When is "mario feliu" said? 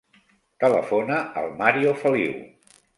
1.63-2.39